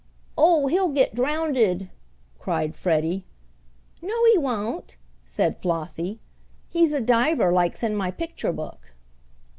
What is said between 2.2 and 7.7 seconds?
cried Freddie. "No, he won't," said Flossie. "He's a diver